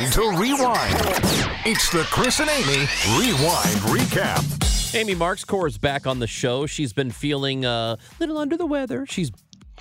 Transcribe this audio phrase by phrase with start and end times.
[0.00, 0.94] Time to rewind.
[1.66, 2.86] It's the Chris and Amy
[3.18, 4.94] Rewind Recap.
[4.94, 6.64] Amy Marxkors is back on the show.
[6.64, 9.04] She's been feeling uh, a little under the weather.
[9.04, 9.30] She's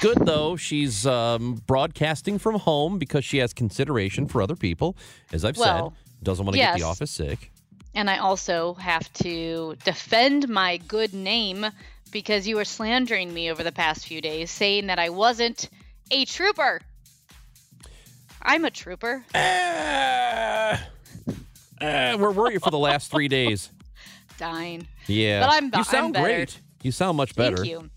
[0.01, 0.57] good, though.
[0.57, 4.97] She's um, broadcasting from home because she has consideration for other people,
[5.31, 6.23] as I've Well, said.
[6.25, 7.49] Doesn't want to get the office sick.
[7.95, 11.65] And I also have to defend my good name
[12.11, 15.69] because you were slandering me over the past few days, saying that I wasn't
[16.11, 16.81] a trooper.
[18.41, 19.23] I'm a trooper.
[19.33, 20.77] Uh,
[21.81, 23.71] uh, where were you for the last three days?
[24.37, 24.87] Dying.
[25.07, 25.41] Yeah.
[25.41, 26.59] But I'm- You I'm sound great.
[26.81, 27.57] You sound much better.
[27.57, 27.89] Thank you.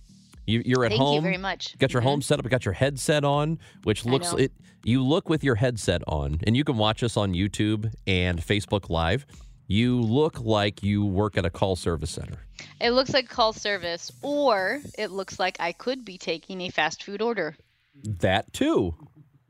[0.46, 1.08] You, you're at Thank home.
[1.14, 1.78] Thank you very much.
[1.78, 2.06] Got your Mhm.
[2.06, 2.48] home set up.
[2.48, 4.52] Got your headset on, which looks it.
[4.84, 8.90] You look with your headset on, and you can watch us on YouTube and Facebook
[8.90, 9.24] Live.
[9.68, 12.38] You look like you work at a call service center.
[12.80, 17.04] It looks like call service, or it looks like I could be taking a fast
[17.04, 17.56] food order.
[18.02, 18.96] That too.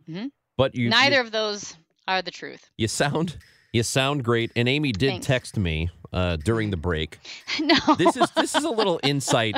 [0.07, 0.31] Mhm.
[0.57, 1.77] But you Neither You, of those
[2.09, 2.69] are the truth.
[2.77, 3.37] you sound
[3.73, 4.53] you sound great.
[4.55, 5.27] And Amy did Thanks.
[5.27, 7.19] text me uh, during the break.
[7.61, 7.77] no.
[7.97, 9.57] This is this is a little insight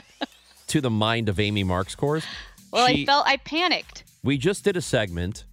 [0.69, 2.25] to the mind of Amy Marxkors.
[2.73, 4.05] well, She- I felt I panicked.
[4.23, 5.45] we just did a segment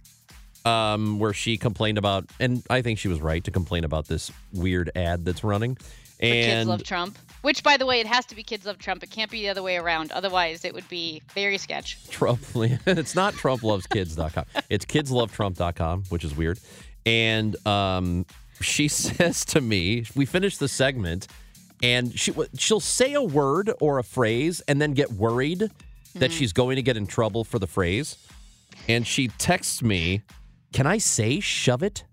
[0.64, 4.30] um, where she complained about, and I think she was right to complain about this
[4.52, 5.74] weird ad that's running.
[5.74, 5.82] For
[6.20, 7.18] Kids Love Trump.
[7.42, 9.02] Which, by the way, it has to be Kids Love Trump.
[9.02, 10.12] It can't be the other way around.
[10.12, 11.98] Otherwise, it would be very sketch.
[12.08, 14.44] Trump, it's not TrumpLovesKids.com.
[14.70, 16.60] It's KidsLoveTrump.com, which is weird.
[17.04, 18.26] And um,
[18.60, 21.26] she says to me, we finished the segment,
[21.82, 25.70] and she she'll say a word or a phrase and then get worried that
[26.14, 26.30] Mm-hmm.
[26.30, 28.18] she's going to get in trouble for the phrase.
[28.86, 30.22] And she texts me,
[30.72, 32.04] "Can I say shove it?"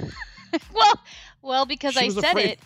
[0.72, 1.00] Well,
[1.42, 2.58] well, because She I said afraid- it.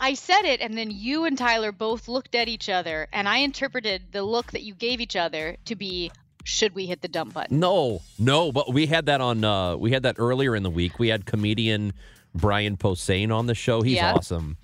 [0.00, 3.38] I said it, and then you and Tyler both looked at each other, and I
[3.38, 6.10] interpreted the look that you gave each other to be,
[6.44, 7.60] should we hit the dump button?
[7.60, 9.44] No, no, but we had that on.
[9.44, 10.98] Uh, we had that earlier in the week.
[10.98, 11.92] We had comedian
[12.34, 13.82] Brian Posehn on the show.
[13.82, 14.14] He's Yeah.
[14.14, 14.56] awesome,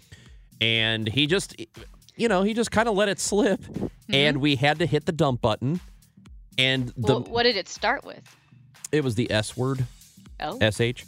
[0.61, 1.55] and he just,
[2.17, 3.61] you know, he just kind of let it slip,
[4.09, 5.81] and we had to hit the dump button,
[6.57, 8.23] and the Well, what did it start with?
[8.91, 9.85] it was the S word,
[10.41, 11.05] Oh, sh,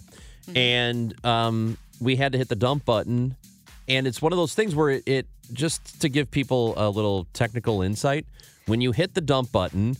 [0.54, 3.36] and um, we had to hit the dump button,
[3.90, 7.26] and it's one of those things where it, it just to give people a little
[7.32, 8.24] technical insight.
[8.66, 9.96] When you hit the dump button,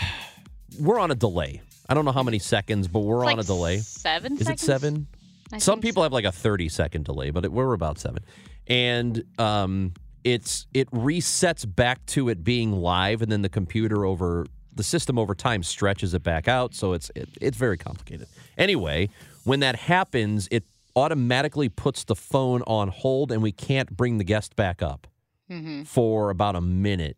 [0.80, 1.60] we're on a delay.
[1.88, 3.78] I don't know how many seconds, but we're it's on like a delay.
[3.78, 5.08] Seven Is it seven?
[5.52, 6.04] I Some people so.
[6.04, 8.22] have like a 30 second delay, but it, we're about seven.
[8.68, 14.46] And um, it's it resets back to it being live, and then the computer over
[14.74, 16.74] the system over time stretches it back out.
[16.74, 18.28] So it's it, it's very complicated.
[18.56, 19.08] Anyway,
[19.44, 20.64] when that happens, it
[20.98, 25.06] automatically puts the phone on hold, and we can't bring the guest back up
[25.50, 25.86] Mhm.
[25.86, 27.16] for about a minute.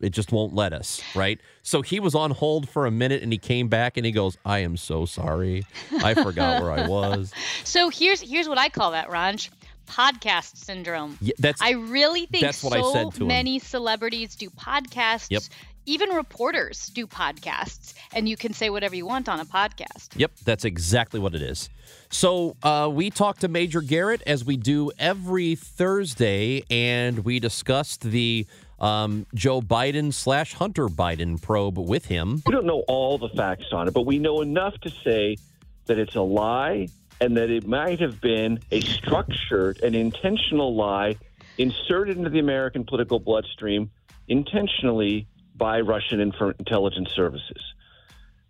[0.00, 1.40] It just won't let us, right?
[1.62, 4.36] So he was on hold for a minute and he came back and he goes,
[4.44, 5.64] I am so sorry.
[6.02, 7.32] I forgot where I was.
[7.64, 9.48] So here's here's what I call that, Ranj.
[9.86, 11.16] Podcast syndrome.
[11.20, 13.28] Yeah, that's I really think That's what I so said to him.
[13.28, 15.28] many celebrities do podcasts.
[15.30, 15.42] Yep.
[15.86, 20.08] Even reporters do podcasts, and you can say whatever you want on a podcast.
[20.16, 21.68] Yep, that's exactly what it is.
[22.08, 28.00] So uh, we talked to Major Garrett as we do every Thursday, and we discussed
[28.00, 28.46] the
[28.80, 32.42] um, Joe Biden slash Hunter Biden probe with him.
[32.46, 35.36] We don't know all the facts on it, but we know enough to say
[35.84, 36.88] that it's a lie
[37.20, 41.16] and that it might have been a structured and intentional lie
[41.58, 43.90] inserted into the American political bloodstream
[44.28, 47.62] intentionally by Russian intelligence services.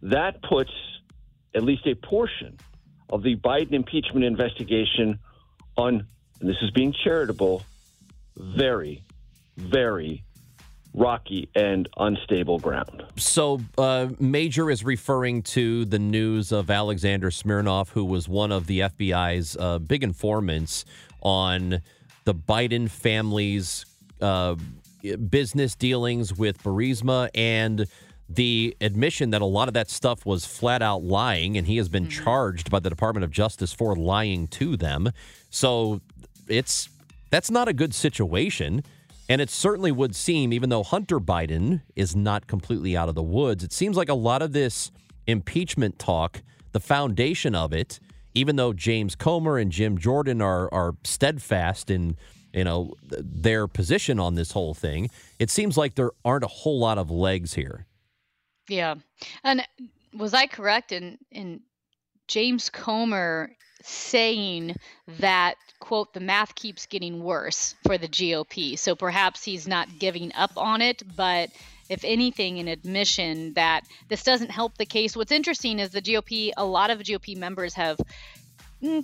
[0.03, 0.71] That puts
[1.55, 2.59] at least a portion
[3.11, 5.19] of the Biden impeachment investigation
[5.77, 6.07] on,
[6.41, 7.63] and this is being charitable,
[8.37, 9.03] very,
[9.57, 10.25] very
[10.95, 13.05] rocky and unstable ground.
[13.17, 18.67] So, uh, Major is referring to the news of Alexander Smirnov, who was one of
[18.67, 20.85] the FBI's uh, big informants
[21.21, 21.81] on
[22.25, 23.85] the Biden family's
[24.21, 24.55] uh,
[25.31, 27.87] business dealings with Burisma and
[28.29, 31.89] the admission that a lot of that stuff was flat out lying, and he has
[31.89, 32.25] been mm-hmm.
[32.25, 35.11] charged by the Department of Justice for lying to them.
[35.51, 36.01] So,
[36.49, 36.89] it's
[37.31, 38.83] that's not a good situation.
[39.29, 43.23] And it certainly would seem, even though Hunter Biden is not completely out of the
[43.23, 44.91] woods, it seems like a lot of this
[45.27, 46.43] impeachment talk
[46.73, 48.01] the foundation of it,
[48.35, 52.17] even though James Comer and Jim Jordan are are steadfast in
[52.55, 56.79] you know their position on this whole thing, it seems like there aren't a whole
[56.79, 57.87] lot of legs here.
[58.69, 58.95] Yeah.
[59.43, 59.67] And
[60.15, 61.61] was I correct in in
[62.29, 63.51] James Comer
[63.83, 64.77] saying
[65.19, 68.79] that quote the math keeps getting worse for the GOP.
[68.79, 71.51] So perhaps he's not giving up on it, but
[71.91, 75.15] if anything an admission that this doesn't help the case.
[75.15, 78.01] What's interesting is the GOP a lot of GOP members have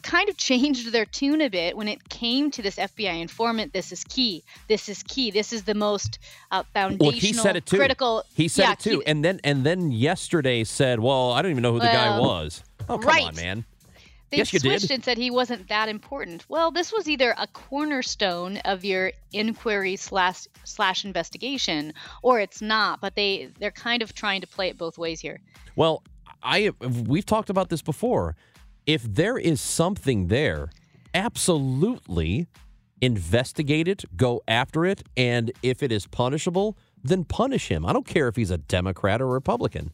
[0.03, 3.73] kind of changed their tune a bit when it came to this FBI informant.
[3.73, 4.43] This is key.
[4.69, 5.31] This is key.
[5.31, 6.19] This is the most
[6.51, 7.77] uh, foundational, Well, he said it too.
[7.79, 8.25] critical.
[8.35, 11.51] He said yeah, it too, key- and then and then yesterday said, "Well, I don't
[11.51, 13.25] even know who the guy was." Oh, come right.
[13.27, 13.65] on, man.
[14.31, 14.91] They Yes, switched did.
[14.93, 16.45] and said he wasn't that important.
[16.49, 21.93] Well, this was either a cornerstone of your inquiry slash slash investigation,
[22.23, 23.01] or it's not.
[23.01, 25.41] But they they're kind of trying to play it both ways here.
[25.75, 26.03] Well,
[26.43, 26.71] I
[27.09, 28.37] we've talked about this before.
[28.87, 30.71] If there is something there,
[31.15, 32.49] absolutely
[33.01, 37.87] investigate it, go after it, and if it is punishable, then punish him.
[37.87, 39.91] I don't care if he's a Democrat or Republican.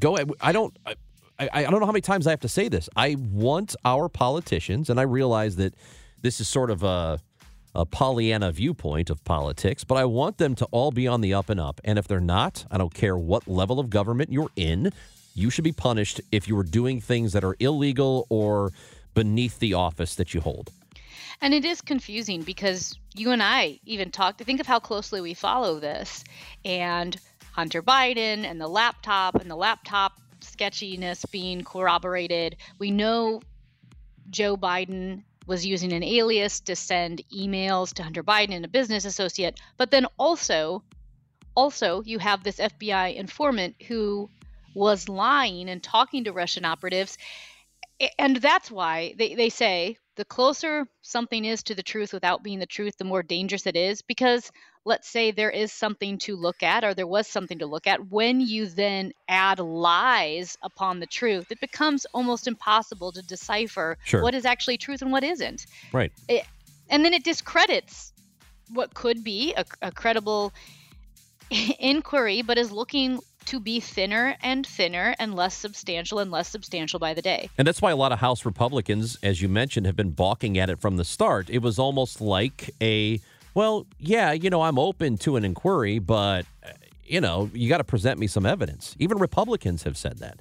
[0.00, 0.18] Go.
[0.40, 0.76] I don't.
[0.84, 0.94] I,
[1.38, 2.88] I, I don't know how many times I have to say this.
[2.96, 5.74] I want our politicians, and I realize that
[6.22, 7.20] this is sort of a
[7.74, 11.50] a Pollyanna viewpoint of politics, but I want them to all be on the up
[11.50, 11.78] and up.
[11.84, 14.92] And if they're not, I don't care what level of government you're in,
[15.36, 18.72] you should be punished if you are doing things that are illegal or
[19.14, 20.72] beneath the office that you hold.
[21.42, 24.42] And it is confusing because you and I even talked.
[24.42, 26.24] Think of how closely we follow this,
[26.64, 27.14] and
[27.52, 32.56] Hunter Biden and the laptop and the laptop sketchiness being corroborated.
[32.78, 33.42] We know
[34.30, 39.04] Joe Biden was using an alias to send emails to Hunter Biden and a business
[39.04, 40.82] associate, but then also
[41.54, 44.30] also you have this FBI informant who
[44.76, 47.16] was lying and talking to Russian operatives.
[48.18, 52.58] And that's why they, they say the closer something is to the truth without being
[52.58, 54.02] the truth, the more dangerous it is.
[54.02, 54.52] Because
[54.84, 58.10] let's say there is something to look at, or there was something to look at,
[58.10, 64.20] when you then add lies upon the truth, it becomes almost impossible to decipher Sure.
[64.20, 65.64] what is actually truth and what isn't.
[65.90, 66.12] Right.
[66.90, 68.12] And then it discredits
[68.74, 70.52] what could be a, a credible
[71.80, 76.98] inquiry, but is looking to be thinner and thinner and less substantial and less substantial
[76.98, 77.48] by the day.
[77.58, 80.70] And that's why a lot of House Republicans, as you mentioned, have been balking at
[80.70, 81.48] it from the start.
[81.50, 83.20] It was almost like a,
[83.54, 86.70] well, yeah, you know, I'm open to an inquiry, but, uh,
[87.04, 88.96] you know, you got to present me some evidence.
[88.98, 90.38] Even Republicans have said that.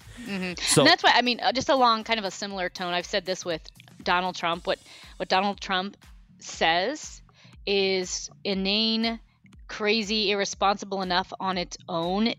[0.59, 2.93] So, and that's why I mean, uh, just along kind of a similar tone.
[2.93, 3.61] I've said this with
[4.03, 4.65] Donald Trump.
[4.65, 4.79] What
[5.17, 5.95] what Donald Trump
[6.39, 7.21] says
[7.67, 9.19] is inane,
[9.67, 12.33] crazy, irresponsible enough on its own.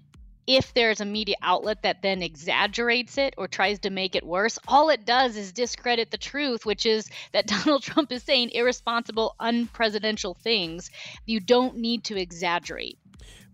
[0.46, 4.58] If there's a media outlet that then exaggerates it or tries to make it worse,
[4.66, 9.34] all it does is discredit the truth, which is that Donald Trump is saying irresponsible,
[9.40, 10.90] unpresidential things.
[11.26, 12.98] You don't need to exaggerate.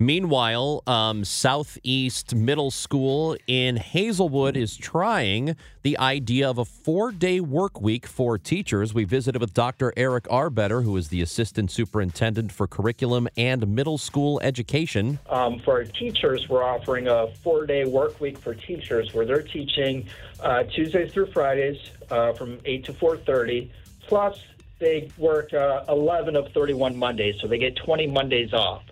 [0.02, 7.38] Meanwhile, um, Southeast Middle School in Hazelwood is trying the idea of a four day
[7.38, 8.92] work week for teachers.
[8.92, 9.92] We visited with Dr.
[9.96, 15.20] Eric Arbetter, who is the Assistant Superintendent for Curriculum and Middle School Education.
[15.30, 20.08] Um, for teachers, we're offering a four day work week for teachers where they're teaching
[20.40, 21.78] uh, Tuesdays through Fridays
[22.10, 23.70] uh, from 8 to 4.30.
[24.08, 24.36] Plus,
[24.80, 28.82] they work uh, 11 of 31 Mondays, so they get 20 Mondays off.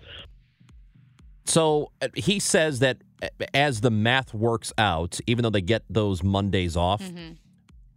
[1.51, 5.83] So uh, he says that uh, as the math works out, even though they get
[5.89, 7.03] those Mondays off,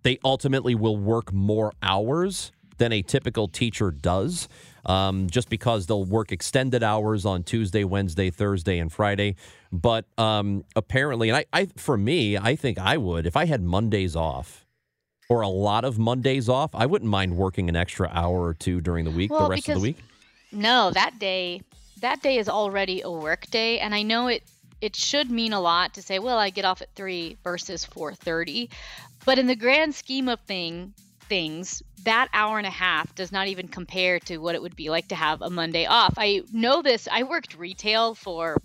[0.03, 4.49] they ultimately will work more hours than a typical teacher does,
[4.87, 9.37] um, just because they'll work extended hours on Tuesday, Wednesday, Thursday, and Friday.
[9.71, 13.63] But um, apparently, and I, I, for me, I think I would if I had
[13.63, 14.63] Mondays off.
[15.31, 16.75] Or a lot of Mondays off.
[16.75, 19.69] I wouldn't mind working an extra hour or two during the week, Well, the rest
[19.71, 19.97] of the week.
[20.53, 21.63] No, that day
[22.05, 24.43] that day is already a work day and I know it
[24.83, 28.69] it should mean a lot to say, well, I get off at 3 versus 4:30.
[29.25, 30.93] But in the grand scheme of thing
[31.31, 34.91] things, that hour and a half does not even compare to what it would be
[34.91, 36.13] like to have a Monday off.
[36.19, 37.09] I know this.
[37.11, 38.61] I worked retail for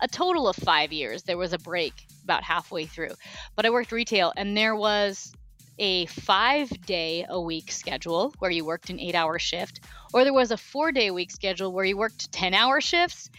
[0.00, 1.22] a total of 5 years.
[1.22, 1.94] There was a break
[2.24, 3.14] about halfway through.
[3.54, 5.32] But I worked retail and there was
[5.78, 9.80] a five day a week schedule where you worked an eight hour shift,
[10.12, 13.30] or there was a four day a week schedule where you worked 10 hour shifts.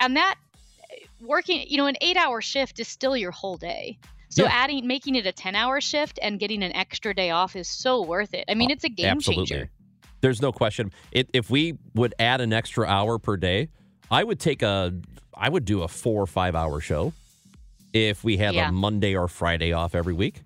[0.00, 0.34] And that
[0.90, 3.98] eh, working, you know, an eight hour shift is still your whole day.
[4.28, 4.50] So Yeah.
[4.52, 8.02] adding, making it a 10 hour shift and getting an extra day off is so
[8.02, 8.44] worth it.
[8.48, 9.46] I mean, it's a game Absolutely.
[9.46, 9.70] changer.
[10.20, 10.92] There's no question.
[11.12, 13.68] It, if we would add an extra hour per day,
[14.10, 14.92] I would take a,
[15.34, 17.12] I would do a four or five hour show.
[17.92, 18.68] if we had Yeah.
[18.68, 20.42] a Monday or Friday off every week.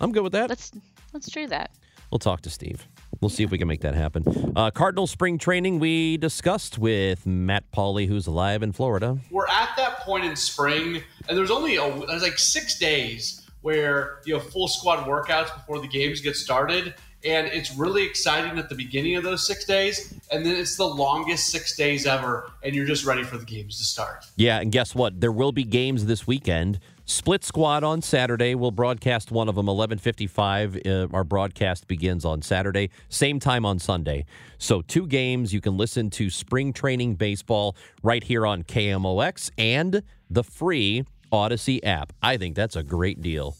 [0.00, 0.48] I'm good with that.
[0.48, 0.72] Let's
[1.12, 1.70] let's do that.
[2.10, 2.88] We'll talk to Steve.
[3.20, 4.52] We'll see if we can make that happen.
[4.56, 9.18] Uh, Cardinal spring training we discussed with Matt Pauley, who's live in Florida.
[9.30, 14.20] we're at that point in spring, and there's only a, there's like six days where
[14.24, 18.70] you have full squad workouts before the games get started, and it's really exciting at
[18.70, 22.74] the beginning of those six days, and then it's the longest six days ever, and
[22.74, 24.24] you're just ready for the games to start.
[24.36, 25.20] Yeah, and guess what?
[25.20, 26.80] There will be games this weekend.
[27.10, 28.54] Split squad on Saturday.
[28.54, 29.68] We'll broadcast one of them.
[29.68, 30.86] Eleven fifty-five.
[30.86, 32.90] Uh, our broadcast begins on Saturday.
[33.08, 34.26] Same time on Sunday.
[34.58, 35.52] So two games.
[35.52, 37.74] You can listen to spring training baseball
[38.04, 42.12] right here on KMOX and the free Odyssey app.
[42.22, 43.56] I think that's a great deal.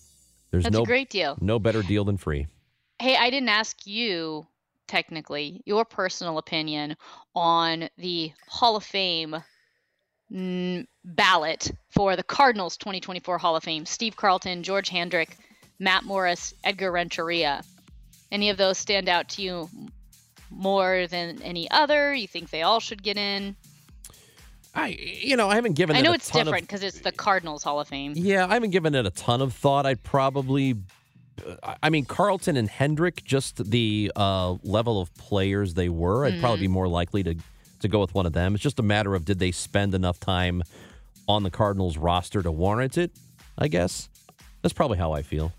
[0.53, 1.37] There's That's no a great deal.
[1.41, 2.47] no better deal than free.
[3.01, 4.47] Hey, I didn't ask you
[4.87, 6.97] technically your personal opinion
[7.35, 9.43] on the Hall of Fame
[10.31, 13.85] ballot for the Cardinals 2024 Hall of Fame.
[13.87, 15.37] Steve Carlton, George Hendrick,
[15.79, 17.63] Matt Morris, Edgar Renteria.
[18.33, 19.69] Any of those stand out to you
[20.51, 22.15] more than any other?
[22.15, 23.57] You think they all should get in?
[24.73, 25.97] I you know I haven't given.
[25.97, 28.13] I know it's different because it's the Cardinals Hall of Fame.
[28.15, 29.85] Yeah, I haven't given it a ton of thought.
[29.85, 30.77] I'd probably,
[31.45, 36.39] uh, I mean, Carlton and Hendrick, just the uh, level of players they were, I'd
[36.39, 36.75] probably be Mm-hmm.
[36.75, 37.35] more likely to
[37.81, 38.55] to go with one of them.
[38.55, 40.63] It's just a matter of did they spend enough time
[41.29, 43.13] on the Cardinals roster to warrant it.
[43.59, 44.09] I guess
[44.63, 45.53] that's probably how I feel.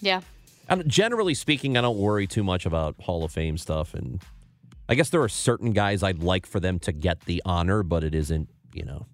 [0.00, 0.20] Yeah.
[0.68, 4.22] And generally speaking, I don't worry too much about Hall of Fame stuff, and
[4.88, 8.04] I guess there are certain guys I'd like for them to get the honor, but
[8.04, 9.06] it isn't, you know,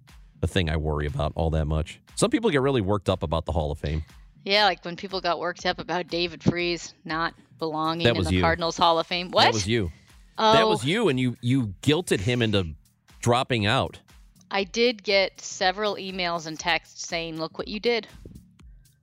[0.43, 2.01] a thing I worry about all that much.
[2.15, 4.05] Some people get really worked up about the Hall of Fame.
[4.45, 8.41] Yeah, like when people got worked up about David Freese not belonging in the you.
[8.41, 9.31] Cardinals Hall of Fame.
[9.31, 9.45] What?
[9.45, 9.91] That was you.
[10.39, 12.75] Oh, That was you, and you you guilted him into
[13.21, 13.99] dropping out.
[14.51, 18.07] I did get several emails and texts saying, "Look what you did."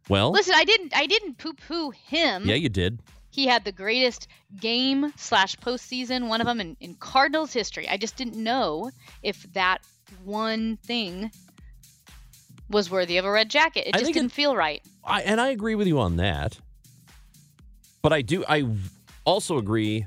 [0.08, 0.96] Well, Listen, I didn't.
[0.96, 2.46] I didn't poo-poo him.
[2.46, 3.02] yeah, you did.
[3.32, 4.28] He had the greatest
[4.62, 7.88] game slash postseason, one of them in, in Cardinals history.
[7.90, 8.92] I just didn't know
[9.24, 9.80] if that
[10.24, 11.32] one thing
[12.70, 13.88] was worthy of a red jacket.
[13.88, 14.82] It just didn't feel right.
[15.04, 16.58] I, and I agree with you on that.
[18.02, 18.46] But I do.
[18.48, 18.68] I
[19.26, 20.06] also agree.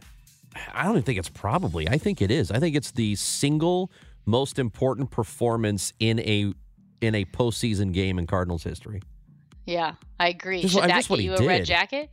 [0.72, 1.88] I don't even think it's probably.
[1.88, 2.50] I think it is.
[2.50, 3.90] I think it's the single
[4.26, 6.52] most important performance in a
[7.00, 9.00] in a postseason game in Cardinals history.
[9.66, 10.62] Yeah, I agree.
[10.62, 11.66] Just Should that just get you a red did.
[11.66, 12.10] jacket?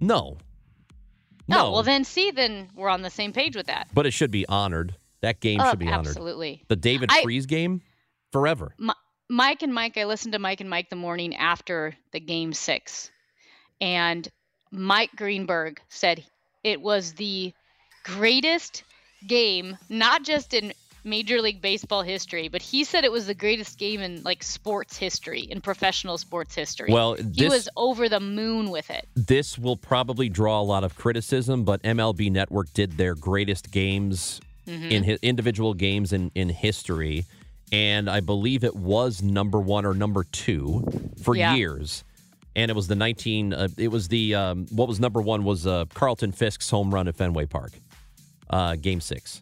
[0.00, 0.38] No.
[1.48, 1.70] No.
[1.72, 3.88] Well, then see, then we're on the same page with that.
[3.94, 4.94] But it should be honored.
[5.20, 6.08] That game Oh, should be honored.
[6.08, 6.64] absolutely.
[6.68, 7.82] The David I- Freese game,
[8.32, 8.74] forever.
[8.78, 8.92] Mi-
[9.30, 13.10] Mike and Mike, I listened to Mike and Mike the morning after the game six,
[13.80, 14.26] and
[14.72, 16.24] Mike Greenberg said
[16.66, 17.52] it was the
[18.02, 18.82] greatest
[19.26, 20.72] game, not just in
[21.04, 24.96] Major League Baseball history, but he said it was the greatest game in like sports
[24.96, 26.92] history, in professional sports history.
[26.92, 29.06] Well, he was over the moon with it.
[29.14, 34.40] This will probably draw a lot of criticism, but MLB Network did their greatest games
[34.66, 34.90] Mm-hmm.
[34.90, 37.24] in hi- individual games in, in history,
[37.70, 40.84] and I believe it was number one or number two
[41.22, 41.54] for Yeah.
[41.54, 42.02] years.
[42.56, 43.52] And it was the 19.
[43.52, 47.06] Uh, it was the um, what was number one was uh, Carlton Fisk's home run
[47.06, 47.72] at Fenway Park,
[48.50, 49.40] uh, Game Six.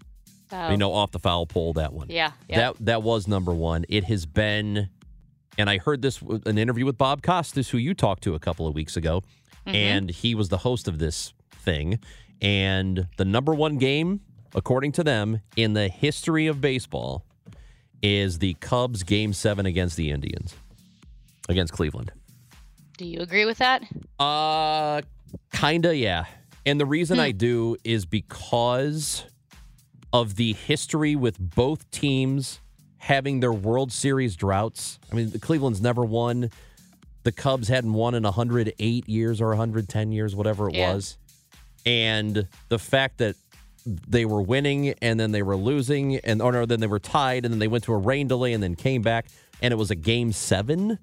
[0.53, 2.09] Oh, You know, off the foul pole that one.
[2.11, 2.57] Yeah, yeah.
[2.73, 3.87] That that was number one.
[3.89, 4.89] It has been,
[5.57, 8.67] and I heard this an interview with Bob Costas, who you talked to a couple
[8.67, 9.23] of weeks ago,
[9.67, 9.77] Mm-hmm.
[9.77, 11.99] and he was the host of this thing.
[12.43, 14.21] And the number one game,
[14.55, 17.25] according to them, in the history of baseball,
[18.03, 20.55] is the Cubs Game Seven against the Indians,
[21.49, 22.13] against Cleveland.
[22.97, 23.83] Do you agree with that?
[24.19, 25.03] Uh,
[25.53, 26.27] kinda, yeah.
[26.67, 27.23] And the reason Hmm.
[27.25, 29.25] I do is because
[30.13, 32.61] of the history with both teams
[32.99, 34.99] having their World Series droughts.
[35.13, 36.51] I mean, the Cleveland's never won.
[37.25, 40.95] The Cubs hadn't won in 108 years or 110 years, whatever it Yeah.
[40.95, 41.19] was.
[41.85, 43.37] And the fact that
[43.85, 47.45] they were winning and then they were losing and or no, then they were tied
[47.45, 49.27] and then they went to a rain delay and then came back
[49.61, 50.99] and it was a game 7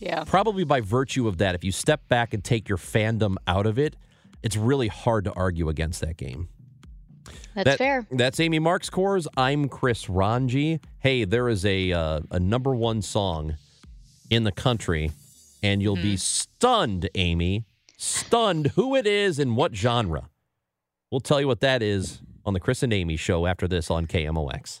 [0.00, 0.24] Yeah.
[0.24, 3.78] probably by virtue of that, if you step back and take your fandom out of
[3.78, 3.96] it,
[4.42, 6.48] it's really hard to argue against that game.
[7.54, 8.06] That's That- fair.
[8.10, 9.26] That's Amy Marxkors.
[9.36, 10.80] I'm Chris Ranji.
[10.98, 13.56] Hey, there is a uh, a number one song
[14.28, 15.12] in the country,
[15.62, 17.64] and you'll be stunned, Amy,
[17.96, 20.28] stunned who it is and what genre.
[21.12, 24.06] We'll tell you what that is on the Chris and Amy show after this on
[24.06, 24.80] KMOX.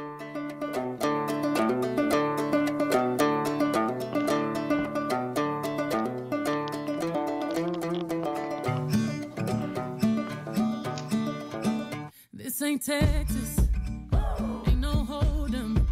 [12.61, 13.59] This ain't Texas.
[14.67, 15.83] Ain't no hold'em.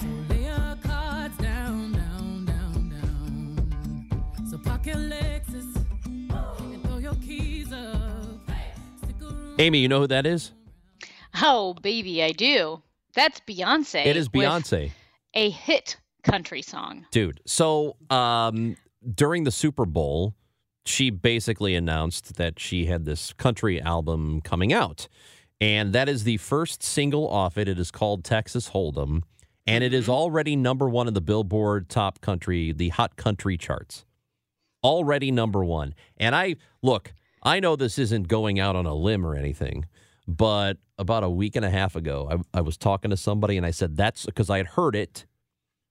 [0.00, 4.46] So lay your cards down, down, down, down.
[4.48, 8.38] So park your Lexus and throw your keys up.
[9.58, 10.52] Amy, you know who that is?
[11.42, 12.80] Oh, baby, I do.
[13.16, 14.06] That's Beyonce.
[14.06, 14.92] It is Beyonce.
[15.34, 17.04] A hit country song.
[17.10, 18.76] Dude, so um,
[19.12, 20.36] during the Super Bowl,
[20.84, 25.08] she basically announced that she had this country album coming out.
[25.60, 27.68] And that is the first single off it.
[27.68, 29.22] It is called Texas Hold'em.
[29.66, 34.04] And it is already number one in the Billboard Top Country, the Hot Country charts.
[34.84, 35.94] Already number one.
[36.18, 39.86] And I, look, I know this isn't going out on a limb or anything,
[40.28, 43.66] but about a week and a half ago, I, I was talking to somebody and
[43.66, 45.26] I said, that's because I had heard it.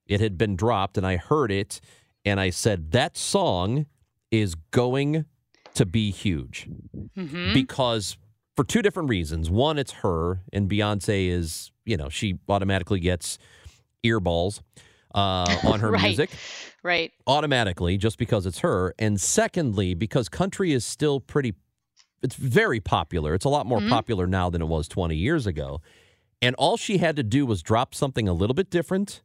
[0.06, 1.80] It had been dropped and I heard it.
[2.24, 3.86] And I said, that song
[4.30, 5.26] is going
[5.74, 6.68] to be huge
[7.14, 8.16] hmm because
[8.56, 9.50] for two different reasons.
[9.50, 13.38] One, it's her, and Beyonce is, you know, she automatically gets
[14.04, 14.60] earballs
[15.14, 15.18] uh,
[15.64, 16.02] on her Right.
[16.02, 16.30] music
[16.82, 17.12] Right.
[17.26, 18.94] automatically just because it's her.
[18.98, 21.54] And secondly, because country is still pretty,
[22.22, 23.34] it's very popular.
[23.34, 23.90] It's a lot more Mhm.
[23.90, 25.80] popular now than it was 20 years ago.
[26.40, 29.22] And all she had to do was drop something a little bit different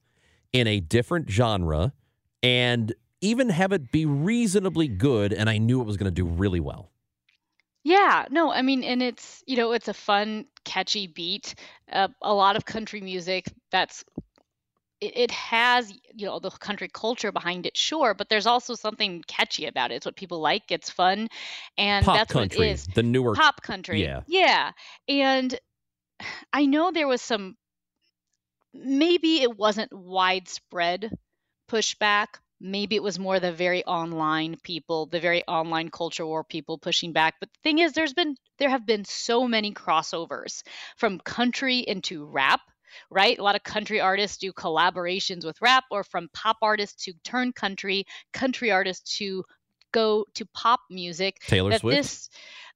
[0.54, 1.94] in a different genre
[2.44, 5.32] and even have it be reasonably good.
[5.32, 6.91] And I knew it was going to do really well.
[7.84, 11.56] Yeah, no, I mean, and it's, you know, it's a fun, catchy beat.
[11.92, 14.04] Uh, a lot of country music that's
[15.02, 19.24] it, it has, you know, the country culture behind it, sure, but there's also something
[19.28, 19.96] catchy about it.
[19.96, 21.28] It's what people like, it's fun,
[21.78, 22.88] and Pop that's country, what it is.
[22.94, 23.34] the newer.
[23.36, 24.04] Pop country.
[24.04, 24.22] Yeah.
[24.28, 24.72] Yeah.
[25.08, 25.60] And
[26.54, 27.58] I know there was some
[28.74, 31.12] maybe it wasn't widespread
[31.70, 32.28] pushback.
[32.62, 37.12] Maybe it was more the very online people, the very online culture war people pushing
[37.12, 37.36] back.
[37.40, 40.64] But the thing is, there's been there have been so many crossovers
[40.98, 42.62] from country into rap,
[43.10, 43.38] right?
[43.38, 47.52] A lot of country artists do collaborations with rap, or from pop artists to turn
[47.52, 49.44] country, country artists to
[49.92, 51.42] go to pop music.
[51.48, 51.98] Taylor that Swift.
[51.98, 52.30] this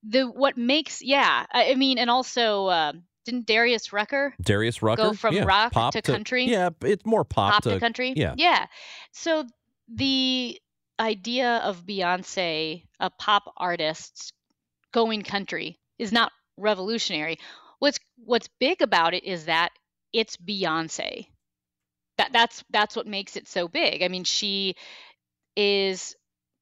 [0.08, 2.93] the what makes yeah, I, mean, and also uh,
[3.26, 5.04] didn't Darius Rucker Darius Rucker.
[5.04, 6.45] go from yeah, rock pop to country?
[6.45, 8.13] Yeah, it's more pop, pop to, country.
[8.15, 8.36] Yeah.
[8.38, 8.65] Yeah.
[9.12, 9.45] So
[9.88, 10.60] the
[11.00, 14.34] idea of Beyonce, a pop artist,
[14.91, 17.38] going country is not revolutionary.
[17.80, 19.71] What's what's big about it is that
[20.13, 21.28] it's Beyonce.
[22.17, 24.02] That that's that's what makes it so big.
[24.02, 24.76] I mean, she
[25.56, 26.15] is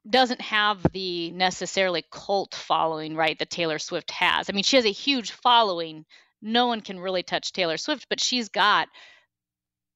[0.08, 4.50] doesn't have the necessarily cult following, right, that Taylor Swift has.
[4.50, 6.04] I mean, she has a huge following.
[6.42, 8.88] No one can really touch Taylor Swift, but she's got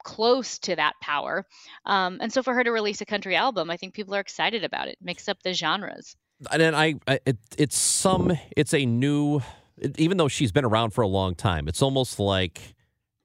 [0.04, 1.44] close to that power.
[1.86, 4.64] Um, and so for her to release a country album, I think people are excited
[4.64, 4.98] about it.
[5.02, 6.16] Mix up the genres.
[6.52, 9.40] and then I, I it, it's some it's a new
[9.76, 12.60] it- even though she's been around for a long time it's almost like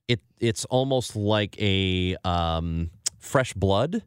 [0.07, 4.01] it it's almost like a um fresh blood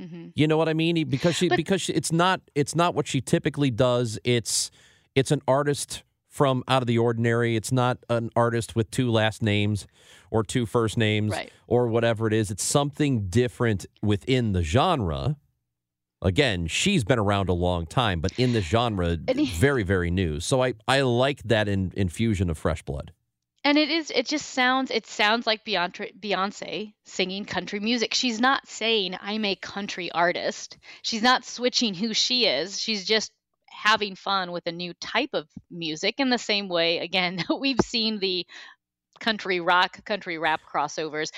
[0.00, 2.96] hmm you know what i mean because she But- because she, it's not it's not
[2.96, 4.72] what she typically does it's
[5.14, 6.02] it's an artist
[6.34, 9.86] from out of the ordinary it's not an artist with two last names
[10.32, 11.52] or two first names Right.
[11.68, 15.36] or whatever it is it's something different within the genre
[16.22, 20.40] again she's been around a long time but in the genre he- very very new
[20.40, 23.12] so i i like that in, infusion of fresh blood
[23.66, 24.10] And it is.
[24.10, 24.90] It just sounds.
[24.90, 28.12] It sounds like Beyonce, Beyonce singing country music.
[28.12, 30.76] She's not saying I'm a country artist.
[31.00, 32.78] She's not switching who she is.
[32.78, 33.32] She's just
[33.74, 36.16] having fun with a new type of music.
[36.18, 38.46] In the same way, again, we've seen the
[39.20, 41.30] country rock, country rap crossovers.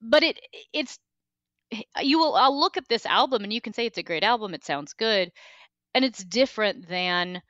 [0.00, 0.40] But it
[0.72, 0.98] it's
[2.00, 2.34] you will.
[2.34, 4.52] I'll look at this album and you can say it's a great album.
[4.54, 5.30] It sounds good,
[5.94, 7.40] and it's different than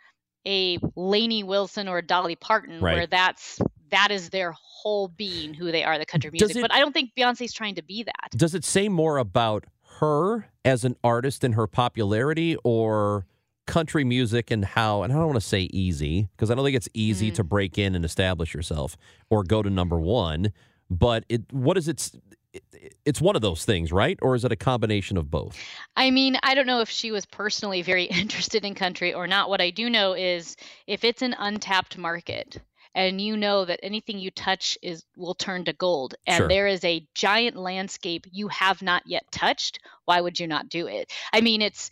[0.47, 2.95] a Lainey Wilson or a Dolly Parton, Right.
[2.95, 3.59] where that's
[3.91, 6.57] that is their whole being, who they are, the country music.
[6.57, 8.31] it- but I don't think Beyonce's trying to be that.
[8.37, 9.65] does it say more about
[10.01, 13.27] her as an artist and her popularity or
[13.67, 16.77] country music and how and I don't want to say easy because I don't think
[16.77, 17.35] it's easy Mm.
[17.37, 18.97] to break in and establish yourself
[19.31, 20.53] or go to number 1
[20.91, 22.11] but it what is it?
[22.53, 22.63] it-
[23.07, 24.19] It's one of those things, right?
[24.21, 25.57] Or is it a combination of both?
[25.97, 29.49] I mean, I don't know if she was personally very interested in country or not.
[29.49, 32.61] What I do know is if it's an untapped market
[32.95, 36.49] and you know that anything you touch is will turn to gold and Sure.
[36.49, 40.87] there is a giant landscape you have not yet touched, why would you not do
[40.89, 41.11] it?
[41.33, 41.91] I mean, it's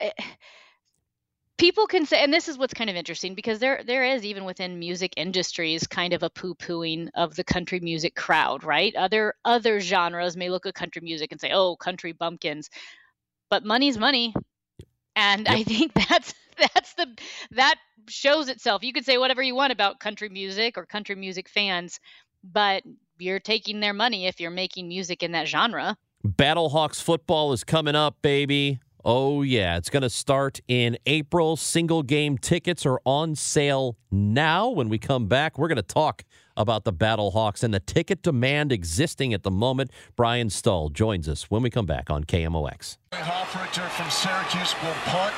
[0.00, 0.10] eh,
[1.56, 4.44] people can say and this is what's kind of interesting because there there is even
[4.44, 8.94] within music industries kind of a poo-pooing of the country music crowd right?
[8.96, 12.70] Other other genres may look at country music and say oh country bumpkins
[13.50, 14.34] but money's money.
[15.16, 17.06] And i think that's that's the
[17.52, 17.76] that
[18.08, 18.82] shows itself.
[18.82, 22.00] You could say whatever you want about country music or country music fans
[22.42, 22.82] but
[23.18, 25.96] you're taking their money if you're making music in that genre.
[26.26, 28.80] Battlehawks football is coming up, baby.
[29.04, 29.76] Oh, yeah.
[29.76, 31.56] It's going to start in April.
[31.56, 34.70] Single game tickets are on sale now.
[34.70, 36.24] When we come back, we're going to talk
[36.56, 39.90] about the Battlehawks and the ticket demand existing at the moment.
[40.16, 42.96] Brian Stull joins us when we come back on KMOX.
[43.12, 45.34] Hoffrichter from Syracuse will punt.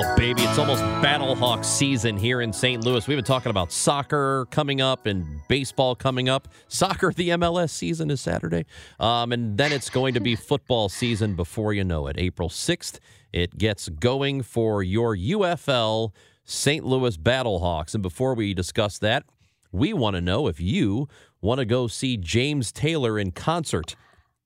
[0.00, 2.84] Oh, baby, it's almost Battlehawks season here in St.
[2.84, 3.04] Louis.
[3.08, 6.46] We've been talking about soccer coming up and baseball coming up.
[6.68, 8.64] Soccer, the MLS season is Saturday.
[9.00, 12.14] Um, and then it's going to be football season before you know it.
[12.16, 13.00] April 6th,
[13.32, 16.12] it gets going for your UFL
[16.44, 16.86] St.
[16.86, 17.92] Louis Battlehawks.
[17.92, 19.24] And before we discuss that,
[19.72, 21.08] we want to know if you
[21.40, 23.96] want to go see James Taylor in concert.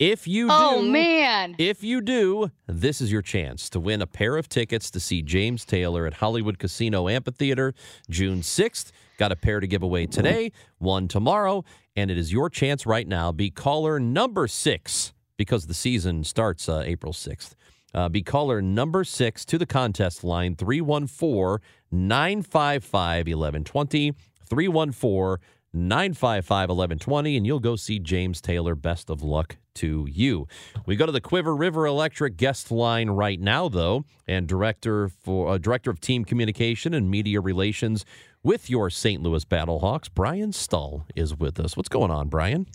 [0.03, 4.07] If you do, oh man if you do, this is your chance to win a
[4.09, 7.73] pair of tickets to see James Taylor at Hollywood Casino Amphitheater
[8.11, 8.91] June 6th.
[9.17, 13.07] Got a pair to give away today, one tomorrow, and it is your chance right
[13.07, 13.31] now.
[13.31, 17.55] Be caller number six because the season starts uh, April 6th.
[17.95, 24.15] Uh, be caller number six to the contest line 314 955 1120.
[24.51, 25.37] 314
[25.73, 28.75] 955 1120, and you'll go see James Taylor.
[28.75, 30.46] Best of luck to you.
[30.87, 35.50] We go to the Cuivre River Electric guest line right now, though, and director for
[35.50, 38.04] uh, director of team communication and media relations
[38.42, 39.22] with your St.
[39.22, 41.76] Louis Battlehawks, Brian Stull, is with us.
[41.76, 42.66] What's going on, Brian?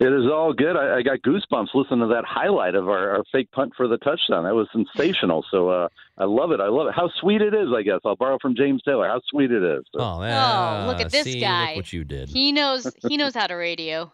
[0.00, 0.76] It is all good.
[0.76, 3.96] I, I got goosebumps listening to that highlight of our, our fake punt for the
[3.98, 4.44] touchdown.
[4.44, 5.44] That was sensational.
[5.50, 6.60] So uh, I love it.
[6.60, 6.94] I love it.
[6.94, 7.68] How sweet it is.
[7.76, 9.08] I guess I'll borrow from James Taylor.
[9.08, 9.84] How sweet it is.
[9.92, 12.28] So, Oh, oh look at this see, guy Look what you did.
[12.28, 14.12] he knows he knows how to radio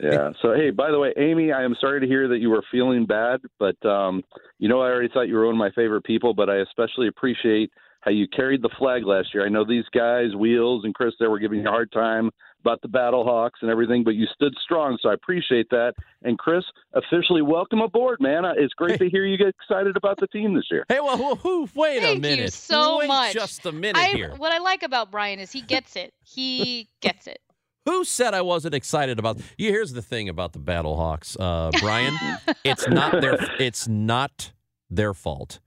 [0.00, 0.30] yeah.
[0.42, 3.06] So hey, by the way, Amy, I am sorry to hear that you were feeling
[3.06, 4.22] bad, but um,
[4.58, 7.08] you know I already thought you were one of my favorite people, but I especially
[7.08, 9.44] appreciate how you carried the flag last year.
[9.44, 12.30] I know these guys, Wheels and Chris, they were giving you a hard time
[12.60, 15.94] about the Battlehawks and everything, but you stood strong, so I appreciate that.
[16.22, 18.44] And Chris, officially welcome aboard, man.
[18.44, 20.84] Uh, It's great to hear you get excited about the team this year.
[20.88, 22.42] Hey, well, who, who, wait Thank a minute.
[22.44, 23.32] you so wait much.
[23.34, 24.34] just a minute I, here.
[24.36, 26.12] What I like about Brian is he gets it.
[26.24, 27.40] He gets it.
[27.86, 29.38] Who said I wasn't excited about?
[29.56, 32.14] You here's the thing about the Battlehawks, uh, Brian.
[32.64, 33.38] it's not their.
[33.58, 34.52] It's not
[34.90, 35.60] their fault.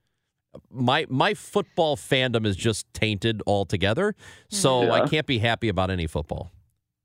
[0.70, 4.14] My my football fandom is just tainted altogether,
[4.48, 4.92] so Yeah.
[4.92, 6.52] I can't be happy about any football.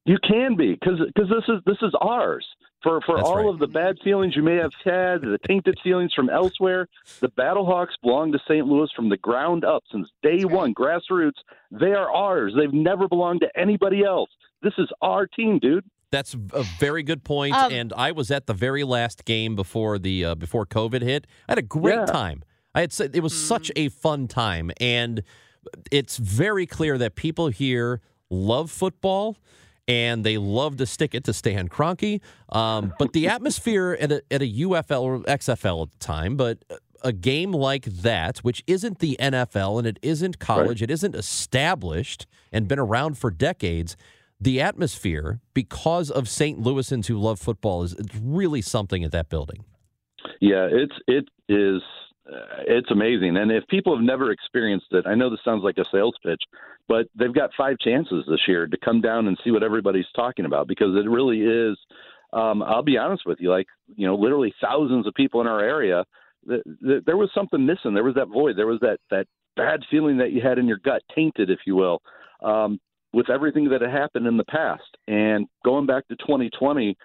[0.06, 2.46] You can be because this is this is ours.
[2.84, 3.48] For for That's all right.
[3.48, 6.88] of the bad feelings you may have had, the tainted feelings from elsewhere,
[7.20, 8.68] the Battlehawks belong to St.
[8.68, 11.40] Louis from the ground up since day one, grassroots.
[11.72, 12.54] They are ours.
[12.56, 14.30] They've never belonged to anybody else.
[14.66, 15.86] This is our team, dude.
[16.12, 17.54] That's a very good point.
[17.56, 21.28] Um, and I was at the very last game before the uh, before COVID hit.
[21.48, 22.06] I had a great Yeah.
[22.06, 22.44] time.
[22.74, 23.86] I had said it was such Mm.
[23.86, 25.24] a fun time, and
[25.92, 29.38] it's very clear that people here love football.
[29.88, 34.24] And they love to stick it to Stan Kroenke, um, but the atmosphere at a,
[34.32, 36.58] at a UFL or XFL at the time, but
[37.04, 42.26] a game like that, which isn't the NFL and it isn't college, it isn't established
[42.52, 43.96] and been around for decades,
[44.46, 46.62] the atmosphere because of St.
[46.62, 49.66] Louisans who love football is it's really something at that building.
[50.40, 51.82] Yeah, it's it is
[52.32, 53.38] uh, it's amazing.
[53.38, 56.42] And if people have never experienced it, I know this sounds like a sales pitch,
[56.88, 60.46] but they've got five chances this year to come down and see what everybody's talking
[60.46, 61.76] about because it really is.
[62.32, 65.62] Um, I'll be honest with you, like you know, literally thousands of people in our
[65.62, 66.06] area.
[66.48, 67.96] Th- th- there was something missing.
[67.96, 68.58] There was that void.
[68.58, 71.76] There was that that bad feeling that you had in your gut, tainted, if you
[71.76, 72.04] will,
[72.44, 72.80] um,
[73.16, 74.98] with everything that had happened in the past.
[75.08, 76.98] And going back to 2020,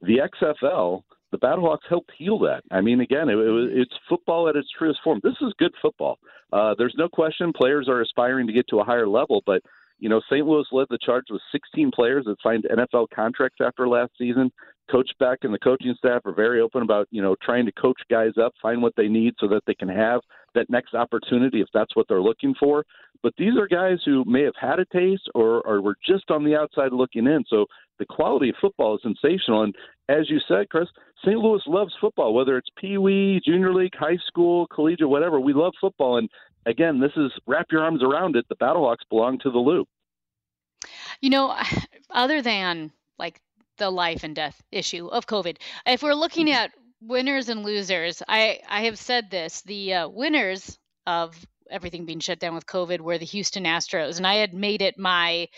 [0.00, 2.62] the XFL the Battlehawks helped heal that.
[2.70, 5.20] I mean, again, it, it it's football at its truest form.
[5.22, 6.18] This is good football.
[6.54, 9.60] Uh, there's no question players are aspiring to get to a higher level, but
[9.98, 10.46] You know, St.
[10.46, 14.50] Louis led the charge with 16 players that signed NFL contracts after last season.
[14.90, 18.00] Coach Becht and the coaching staff are very open about, you know, trying to coach
[18.08, 20.20] guys up, find what they need so that they can have
[20.54, 22.84] that next opportunity if that's what they're looking for.
[23.22, 26.44] But these are guys who may have had a taste or, or were just on
[26.44, 27.44] the outside looking in.
[27.48, 27.66] So
[27.98, 29.62] the quality of football is sensational.
[29.62, 29.74] And
[30.08, 30.88] as you said, Chris,
[31.24, 31.36] St.
[31.36, 35.40] Louis loves football, whether it's Pee Wee, Junior League, high school, collegiate, whatever.
[35.40, 36.18] We love football.
[36.18, 36.28] And
[36.66, 38.46] again, this is wrap your arms around it.
[38.48, 39.88] The Battlehawks belong to the Loop.
[41.20, 41.56] You know,
[42.10, 43.40] other than like
[43.78, 45.56] the life and death issue of COVID,
[45.86, 46.54] if we're looking mm-hmm.
[46.54, 51.34] at winners and losers, I I have said this: the uh, winners of
[51.70, 54.98] everything being shut down with COVID were the Houston Astros, and I had made it
[54.98, 55.48] my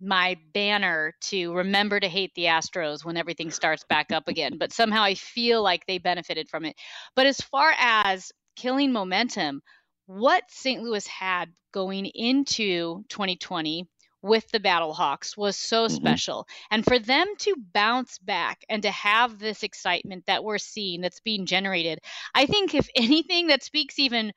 [0.00, 4.58] my banner to remember to hate the Astros when everything starts back up again.
[4.58, 6.76] But somehow I feel like they benefited from it.
[7.14, 9.62] But as far as killing momentum,
[10.06, 10.82] what St.
[10.82, 13.88] Louis had going into 2020
[14.24, 16.18] with the Battlehawks was so Mhm.
[16.18, 16.46] special.
[16.70, 21.20] And for them to bounce back and to have this excitement that we're seeing that's
[21.20, 22.00] being generated,
[22.34, 24.32] I think if anything that speaks even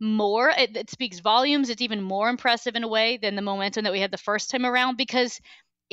[0.00, 1.70] more, it, it speaks volumes.
[1.70, 4.50] It's even more impressive in a way than the momentum that we had the first
[4.50, 5.40] time around because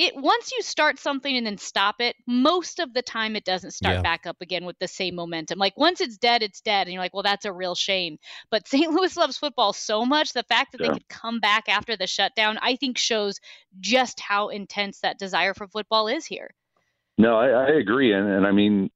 [0.02, 3.72] it once you start something and then stop it, most of the time it doesn't
[3.72, 4.02] start Yeah.
[4.02, 5.60] back up again with the same momentum.
[5.60, 8.18] Like once it's dead, it's dead, and you're like, well, that's a real shame.
[8.50, 8.92] But St.
[8.92, 12.58] Louis loves football so much, the fact that they could come back after the shutdown,
[12.62, 13.40] I think shows
[13.80, 16.52] just how intense that desire for football is here.
[17.18, 18.90] No, I, I agree, and, and I mean,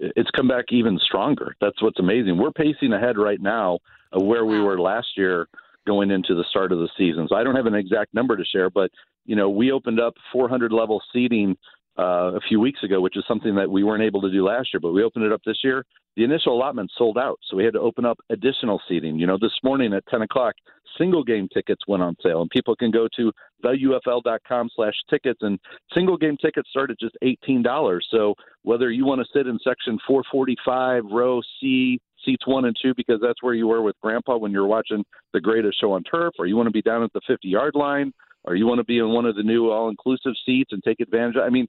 [0.00, 1.54] it's come back even stronger.
[1.60, 2.36] That's what's amazing.
[2.36, 3.78] We're pacing ahead right now
[4.12, 5.48] of where we were last year
[5.86, 7.26] going into the start of the season.
[7.28, 8.90] So I don't have an exact number to share, but
[9.28, 11.54] you know, we opened up 400 level seating
[11.98, 14.70] uh, a few weeks ago, which is something that we weren't able to do last
[14.72, 15.84] year, but we opened it up this year.
[16.16, 19.18] The initial allotment sold out, so we had to open up additional seating.
[19.18, 20.54] You know, this morning at 10 o'clock,
[20.96, 23.30] single game tickets went on sale, and people can go to
[23.62, 25.58] theufl.com slash tickets, and
[25.94, 28.00] single game tickets start at just $18.
[28.10, 32.94] So whether you want to sit in section 445, row C, seats one and two,
[32.96, 36.02] because that's where you were with Grandpa when you were watching the greatest show on
[36.02, 38.12] turf, or you want to be down at the 50 yard line,
[38.44, 41.00] or you want to be in one of the new all inclusive seats and take
[41.00, 41.66] advantage of I mean,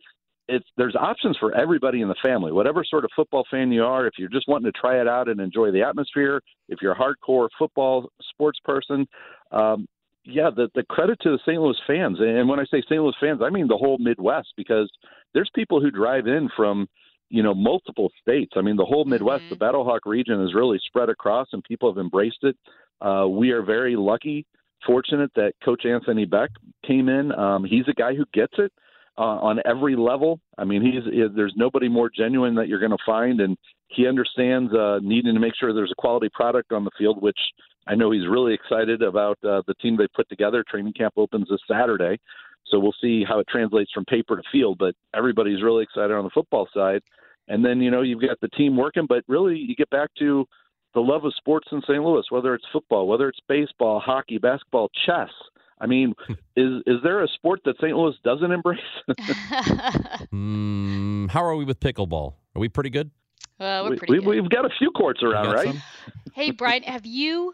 [0.48, 2.52] it's there's options for everybody in the family.
[2.52, 5.30] Whatever sort of football fan you are, if you're just wanting to try it out
[5.30, 9.08] and enjoy the atmosphere, if you're a hardcore football sports person,
[9.52, 9.88] um,
[10.26, 11.62] yeah, the the credit to the St.
[11.62, 13.02] Louis fans, and when I say St.
[13.02, 14.90] Louis fans, I mean the whole Midwest, because
[15.34, 16.88] there's people who drive in from
[17.30, 18.54] you know multiple states.
[18.56, 19.50] I mean the whole Midwest, Mhm.
[19.50, 22.58] the Battlehawk region is really spread across, and people have embraced it.
[23.02, 24.46] Uh, we are very lucky,
[24.86, 27.32] fortunate that Coach Anthony Becht came in.
[27.34, 28.72] Um, he's a guy who gets it
[29.18, 30.40] uh, on every level.
[30.58, 34.08] I mean, he's he- there's nobody more genuine that you're going to find, and he
[34.08, 37.38] understands uh, needing to make sure there's a quality product on the field, which
[37.88, 40.64] I know he's really excited about uh, the team they put together.
[40.70, 42.20] Training camp opens this Saturday,
[42.68, 44.78] so we'll see how it translates from paper to field.
[44.78, 47.02] But everybody's really excited on the football side,
[47.48, 50.46] and then you know you've got the team working, but really you get back to
[51.00, 52.04] the love of sports in St.
[52.04, 55.30] Louis, whether it's football, whether it's baseball, hockey, basketball, chess.
[55.80, 56.14] I mean,
[56.58, 57.96] is is there a sport that St.
[57.96, 58.80] Louis doesn't embrace?
[60.34, 62.34] Mm, how are we with pickleball?
[62.56, 63.10] Are we pretty good?
[63.60, 64.42] well, we're pretty we, good.
[64.42, 65.68] We've got a few courts around, right?
[65.68, 65.82] some?
[66.34, 67.54] Hey, Brian, have you?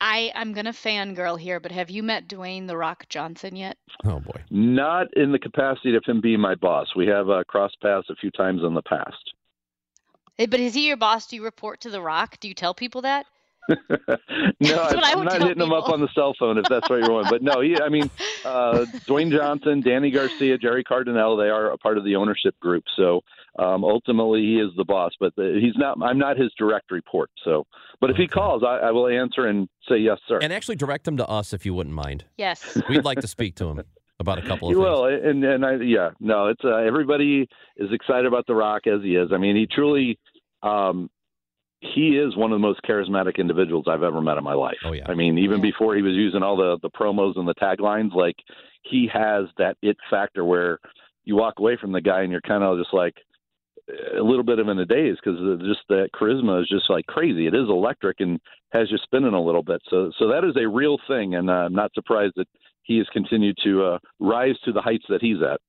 [0.00, 3.76] I I'm gonna fangirl here, but have you met Dwayne the Rock Johnson yet?
[4.04, 4.42] Oh boy.
[4.50, 6.88] Not in the capacity of him being my boss.
[6.96, 9.34] We have uh, crossed paths a few times in the past.
[10.38, 11.26] Eh, But is he your boss?
[11.26, 12.38] Do you report to the Rock?
[12.40, 13.26] Do you tell people that?
[13.68, 13.76] no,
[14.10, 17.12] I I'm not tell hitting him up on the cell phone if that's what you're
[17.12, 17.26] on.
[17.30, 18.10] But no, he, I mean,
[18.44, 22.84] uh, Dwayne Johnson, Dany Garcia, Jerry Cardinale, they are a part of the ownership group.
[22.96, 23.20] So
[23.58, 25.96] um, ultimately, he is the boss, but the, he's not.
[26.02, 27.30] I'm not his direct report.
[27.44, 27.64] So,
[28.00, 30.38] but if he calls, I, I will answer and say yes, sir.
[30.42, 32.24] And actually direct him to us if you wouldn't mind.
[32.36, 32.78] Yes.
[32.88, 33.82] We'd like to speak to him
[34.22, 34.84] about a couple of He things.
[34.84, 39.02] will, and and I yeah, no, it's uh, everybody is excited about The Rock as
[39.02, 39.28] he is.
[39.32, 40.18] I mean, he truly,
[40.62, 41.10] um,
[41.80, 44.78] he is one of the most charismatic individuals I've ever met in my life.
[44.84, 45.04] Oh, yeah.
[45.08, 45.70] I mean, even Yeah.
[45.70, 48.36] before he was using all the the promos and the taglines, like
[48.82, 50.78] he has that it factor where
[51.24, 53.14] you walk away from the guy and you're kind of just like
[54.18, 57.46] a little bit of in a daze because just that charisma is just like crazy.
[57.46, 58.40] It is electric and
[58.72, 59.82] has you spinning a little bit.
[59.90, 62.46] So so that is a real thing, and uh, I'm not surprised that
[62.82, 65.60] he has continued to uh, rise to the heights that he's at.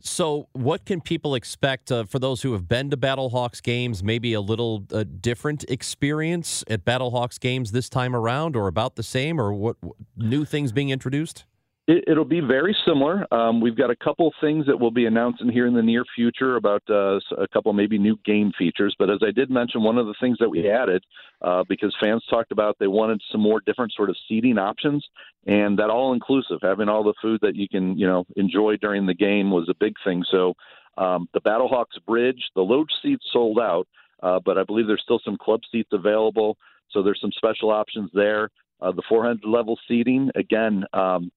[0.00, 4.02] So, what can people expect uh, for those who have been to Battlehawks games?
[4.02, 9.02] Maybe a little uh, different experience at Battlehawks games this time around, or about the
[9.02, 11.44] same, or what, what new things being introduced?
[11.88, 13.26] It, it'll be very similar.
[13.32, 16.56] Um, we've got a couple things that we'll be announcing here in the near future
[16.56, 18.94] about uh, a couple maybe new game features.
[18.98, 21.02] But as I did mention, one of the things that we added
[21.40, 25.04] uh, because fans talked about they wanted some more different sort of seating options,
[25.46, 29.06] and that all inclusive, having all the food that you can you know enjoy during
[29.06, 30.22] the game was a big thing.
[30.30, 30.52] So
[30.98, 33.88] um, the Battlehawks Bridge, the load seats sold out,
[34.22, 36.58] uh, but I believe there's still some club seats available.
[36.90, 38.50] So there's some special options there.
[38.80, 41.32] Uh, the 400 level seating, again, um,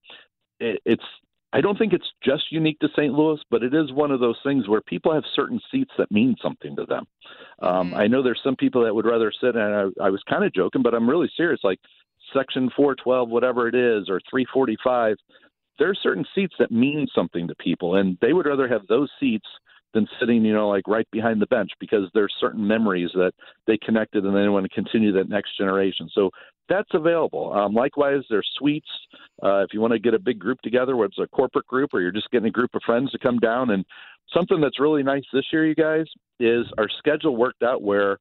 [0.84, 1.04] it's
[1.52, 3.12] I don't think it's just unique to St.
[3.12, 6.34] Louis, but it is one of those things where people have certain seats that mean
[6.42, 7.06] something to them.
[7.60, 10.44] Um, I know there's some people that would rather sit, and I, I was kind
[10.44, 11.60] of joking, but I'm really serious.
[11.62, 11.78] Like
[12.32, 15.16] section 412, whatever it is, or 345,
[15.78, 19.10] there are certain seats that mean something to people, and they would rather have those
[19.20, 19.46] seats
[19.94, 23.32] than sitting, you know, like right behind the bench because there's certain memories that
[23.66, 26.08] they connected and they want to continue that next generation.
[26.14, 26.30] So
[26.68, 27.52] that's available.
[27.52, 28.88] Um, likewise, there's suites.
[29.42, 31.90] Uh, if you want to get a big group together, whether it's a corporate group
[31.92, 33.84] or you're just getting a group of friends to come down, and
[34.32, 36.06] something that's really nice this year, you guys,
[36.40, 38.18] is our schedule worked out where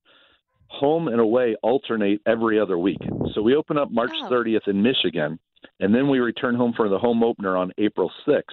[0.68, 3.00] home and away alternate every other week.
[3.34, 5.38] So we open up March 30th in Michigan,
[5.80, 8.44] and then we return home for the home opener on April 6th.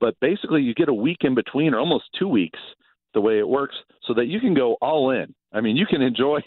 [0.00, 2.58] But basically, you get a week in between, or almost two weeks,
[3.14, 5.34] the way it works, so that you can go all in.
[5.52, 6.40] I mean, you can enjoy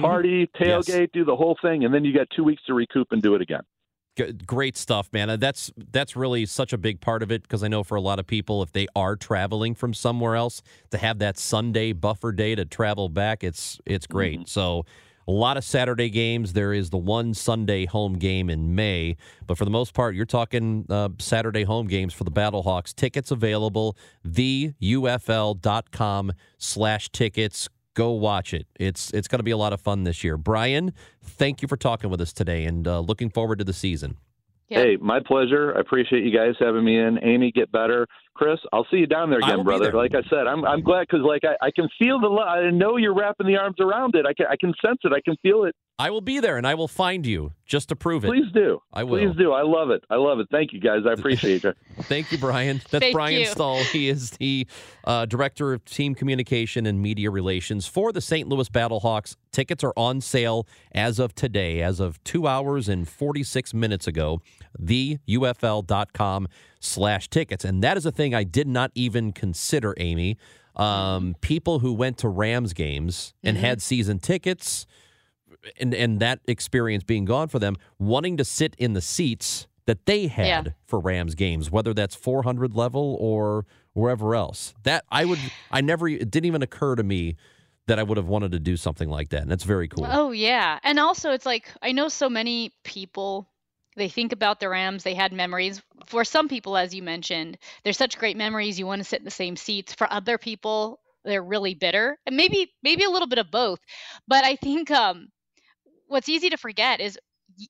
[0.00, 3.22] party, tailgate, do the whole thing, and then you got two weeks to recoup and
[3.22, 3.62] do it again.
[4.44, 5.30] Great stuff, man.
[5.30, 8.02] Uh, That's that's really such a big part of it because I know for a
[8.02, 12.32] lot of people, if they are traveling from somewhere else, to have that Sunday buffer
[12.32, 14.46] day to travel back, it's it's great.
[14.48, 14.84] So
[15.30, 16.54] a lot of Saturday games.
[16.54, 19.16] There is the one Sunday home game in May,
[19.46, 22.92] but for the most part, you're talking uh, Saturday home games for the Battlehawks.
[22.92, 23.96] Tickets available.
[24.26, 24.82] TheUFL.com
[26.58, 27.68] slash tickets.
[27.94, 28.66] Go watch it.
[28.80, 30.36] It's it's going to be a lot of fun this year.
[30.36, 34.16] Brian, thank you for talking with us today, and uh, looking forward to the season.
[34.66, 35.76] Hey, my pleasure.
[35.76, 37.18] I appreciate you guys having me in.
[37.24, 38.06] Amy, get better.
[38.40, 39.84] Chris, I'll see you down there again, brother.
[39.84, 39.92] there.
[39.92, 42.70] Like I said, I'm I'm glad because like I, I can feel the lo- I
[42.70, 44.24] know you're wrapping the arms around it.
[44.24, 45.12] I can I can sense it.
[45.12, 45.76] I can feel it.
[45.98, 48.28] I will be there, and I will find you just to prove it.
[48.28, 48.80] Please do.
[48.94, 49.18] I will.
[49.18, 49.52] Please do.
[49.52, 50.02] I love it.
[50.08, 50.46] I love it.
[50.50, 51.00] Thank you guys.
[51.06, 51.74] I appreciate you.
[52.04, 52.80] Thank you, Brian.
[52.90, 53.46] That's Thank Brian you.
[53.46, 53.84] Stull.
[53.84, 54.66] He is the
[55.04, 58.48] uh, director of team communication and media relations for the St.
[58.48, 59.36] Louis Battlehawks.
[59.52, 64.40] Tickets are on sale as of today, as of two hours and 46 minutes ago.
[64.80, 66.48] TheUFL.com
[66.80, 67.64] slash tickets.
[67.64, 70.36] And that is a thing I did not even consider, Amy.
[70.76, 73.66] Um, people who went to Rams games and Mm-hmm.
[73.66, 74.86] had season tickets
[75.78, 80.06] and and that experience being gone for them, wanting to sit in the seats that
[80.06, 80.72] they had Yeah.
[80.86, 84.72] for Rams games, whether that's 400 level or wherever else.
[84.84, 85.38] That I would,
[85.70, 87.36] I never, it didn't even occur to me
[87.88, 90.06] that I would have wanted to do something like that, and that's very cool.
[90.08, 93.48] Oh yeah, and also it's like I know so many people.
[93.96, 95.02] They think about the Rams.
[95.02, 95.82] They had memories.
[96.06, 98.78] For some people, as you mentioned, they're such great memories.
[98.78, 99.94] You want to sit in the same seats.
[99.94, 103.80] For other people, they're really bitter, and maybe maybe a little bit of both.
[104.26, 105.28] But I think um,
[106.06, 107.18] what's easy to forget is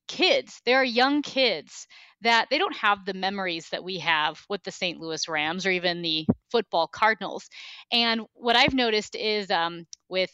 [0.09, 0.61] kids.
[0.65, 1.87] There are young kids
[2.23, 5.01] that they don't have the memories that we have with the St.
[5.01, 7.49] Louis Rams or even the football Cardinals.
[7.91, 10.31] And what I've noticed is um, with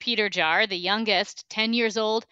[0.00, 2.24] Peter Jar, the youngest, 10 years old,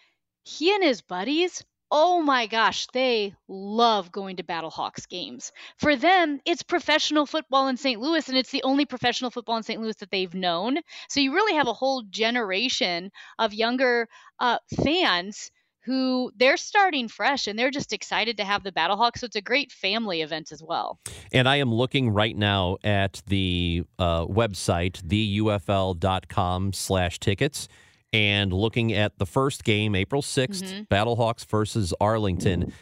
[0.43, 5.51] he and his buddies, oh my gosh, they love going to Battlehawks games.
[5.77, 7.99] For them, it's professional football in St.
[7.99, 9.81] Louis, and it's the only professional football in St.
[9.81, 10.77] Louis that they've known.
[11.09, 14.07] So you really have a whole generation of younger
[14.39, 15.51] uh, fans
[15.87, 19.19] who they're starting fresh and they're just excited to have the Battlehawks.
[19.19, 20.99] So it's a great family event as well.
[21.31, 27.69] And I am looking right now at the uh, website, theufl.com slash tickets,
[28.17, 30.87] and looking at the first game, April 6th, Mhm.
[30.87, 32.73] Battlehawks versus Arlington.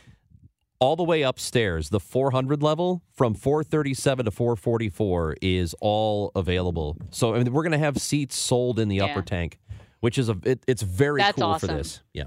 [0.80, 6.95] All the way upstairs, the 400 level from 437 to 444 is all available.
[7.12, 9.06] So I mean, we're going to have seats sold in the Yeah.
[9.06, 9.58] upper tank,
[10.00, 11.69] which is a it, it's very That's cool awesome.
[11.69, 12.02] for this.
[12.13, 12.26] Yeah.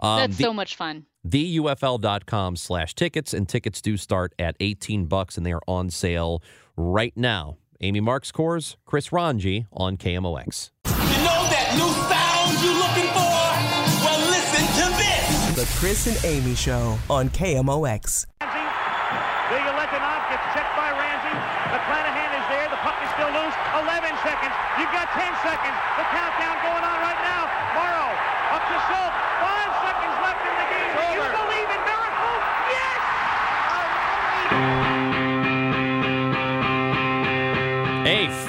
[0.00, 1.06] Um, That's the- so much fun.
[1.28, 6.42] theufl.com slash tickets and tickets do start at 18 bucks and they are on sale
[6.76, 11.24] right now amy Marxkors chris Rongey on kmox You
[11.78, 12.06] know
[12.40, 13.36] that sound you looking for?
[14.04, 15.56] Well, listen to this.
[15.56, 18.26] The Chris and Amy Show on KMOX.
[18.40, 21.34] The Letonov gets checked by Ramsey.
[21.74, 22.68] McClanahan is there.
[22.70, 23.56] The puck is still loose.
[23.82, 24.54] 11 seconds.
[24.78, 25.76] You've got 10 seconds.
[25.98, 27.42] The countdown going on right now.
[27.74, 28.10] Morrow
[28.54, 29.16] up to Schultz.
[29.42, 30.09] Five seconds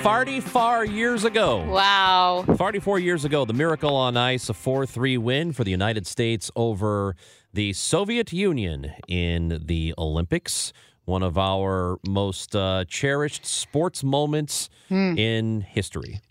[0.01, 1.63] 44 years ago.
[1.65, 2.43] Wow.
[2.57, 6.49] 44 years ago, the Miracle on Ice, a 4 3 win for the United States
[6.55, 7.15] over
[7.53, 10.73] the Soviet Union in the Olympics.
[11.05, 15.17] One of our most uh, cherished sports moments hmm.
[15.17, 16.21] in history.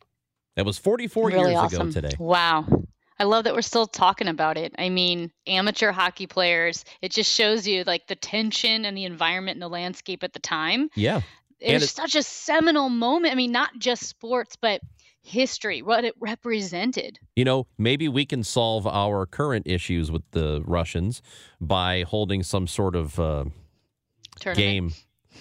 [0.57, 1.89] That was 44 really years awesome.
[1.89, 2.17] ago today.
[2.19, 2.67] Wow.
[3.21, 4.75] I love that we're still talking about it.
[4.79, 9.57] I mean, amateur hockey players, it just shows you like the tension and the environment
[9.57, 10.89] and the landscape at the time.
[10.95, 11.21] Yeah.
[11.61, 13.33] It And was it- such a seminal moment.
[13.33, 14.81] I mean, not just sports, but
[15.23, 17.19] history, what it represented.
[17.37, 21.21] You know, maybe we can solve our current issues with the Russians
[21.61, 23.45] by holding some sort of uh,
[24.55, 24.93] game.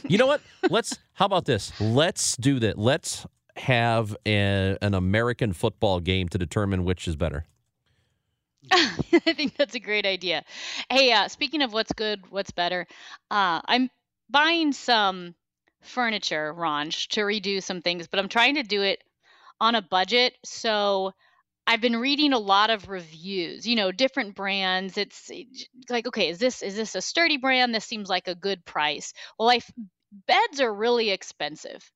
[0.07, 0.41] You know what?
[0.69, 0.97] Let's.
[1.13, 1.71] How about this?
[1.79, 2.77] Let's do that.
[2.77, 7.45] Let's have a, an American football game to determine which is better.
[8.71, 10.43] I think that's a great idea.
[10.89, 12.85] Hey, uh, speaking of what's good, what's better,
[13.31, 13.89] uh, I'm
[14.29, 15.35] buying some
[15.81, 19.03] furniture, Ranj, to redo some things, but I'm trying to do it
[19.59, 20.33] on a budget.
[20.43, 21.13] So
[21.67, 24.97] I've been reading a lot of reviews, you know, different brands.
[24.97, 27.73] It's eh, it's like, okay, is this is this a sturdy brand?
[27.73, 29.13] This seems like a good price.
[29.37, 29.59] Well, I
[30.27, 31.91] beds are really expensive.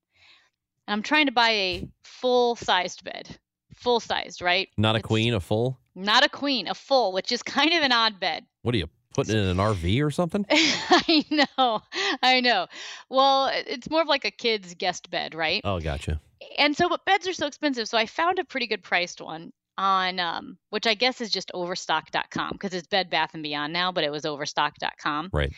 [0.87, 3.37] And I'm trying to buy a full-sized bed.
[3.75, 4.69] Full-sized, right?
[4.77, 5.79] Not a queen, a full.
[5.95, 8.45] Not a queen, a full, which is kind of an odd bed.
[8.61, 10.45] What are you putting in an RV or something?
[10.49, 11.81] I know,
[12.21, 12.67] I know.
[13.09, 15.61] Well, it's more of like a kid's guest bed, right?
[15.63, 16.19] Oh, gotcha.
[16.57, 17.87] And so, but beds are so expensive.
[17.87, 21.51] So I found a pretty good priced one on, um, which I guess is just
[21.53, 25.29] overstock.com because it's Bed Bath and Beyond now, but it was overstock.com.
[25.31, 25.53] Right.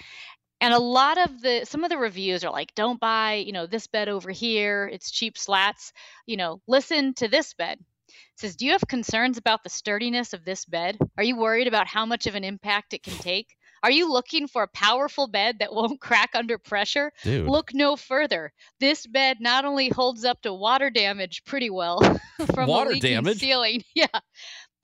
[0.61, 3.65] And a lot of the some of the reviews are like, don't buy, you know,
[3.65, 4.89] this bed over here.
[4.91, 5.91] It's cheap slats.
[6.25, 7.79] You know, listen to this bed.
[8.07, 10.97] It says, do you have concerns about the sturdiness of this bed?
[11.17, 13.55] Are you worried about how much of an impact it can take?
[13.83, 17.11] Are you looking for a powerful bed that won't crack under pressure?
[17.23, 17.47] Dude.
[17.47, 18.51] Look no further.
[18.79, 21.99] This bed not only holds up to water damage pretty well
[22.55, 23.37] from Water a leaking damage?
[23.37, 24.07] ceiling, yeah,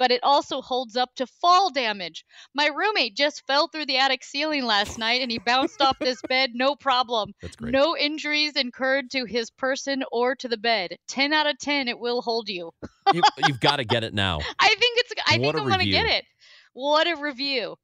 [0.02, 2.26] but it also holds up to fall damage.
[2.56, 6.20] My roommate just fell through the attic ceiling last night and he bounced off this
[6.28, 7.34] bed no problem.
[7.40, 7.72] That's great.
[7.72, 10.98] No injuries incurred to his person or to the bed.
[11.08, 12.72] 10 out of 10 it will hold you.
[13.14, 14.40] you, you've got to get it now.
[14.60, 16.26] I think it's I What think I'm going to get it.
[16.74, 17.76] What a review.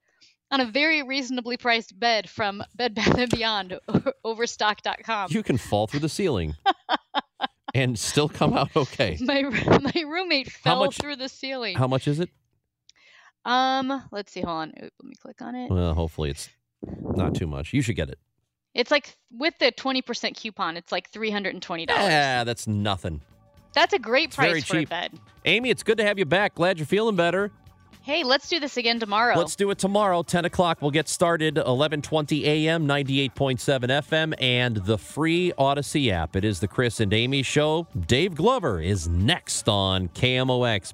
[0.49, 3.77] On a very reasonably priced bed from Bed Bath and Beyond
[4.23, 5.27] overstock.com.
[5.29, 6.55] You can fall through the ceiling
[7.73, 9.17] and still come out okay.
[9.21, 9.41] my
[9.93, 11.77] my roommate fell much- through the ceiling.
[11.77, 12.29] How much is it?
[13.45, 14.41] Um, let's see.
[14.41, 14.69] Hold on.
[14.83, 15.71] Oop, Let me click on it.
[15.71, 16.49] Well, hopefully it's
[17.15, 17.71] not too much.
[17.73, 18.19] You should get it.
[18.73, 21.87] It's like with the 20% coupon, it's like $320.
[21.87, 23.21] Yeah, that's nothing.
[23.73, 24.89] That's a great It's very price for a cheap.
[24.89, 25.19] bed.
[25.45, 26.55] Amy, it's good to have you back.
[26.55, 27.51] Glad you're feeling better.
[28.07, 29.37] Hey, let's do this again tomorrow.
[29.37, 30.81] Let's do it tomorrow, 10 o'clock.
[30.81, 36.37] We'll get started 11:20 a.m., 98.7 FM, and the free Audacy app.
[36.37, 37.85] It is the Chris and Amy Show.
[38.07, 40.93] Dave Glover is next on KMOX.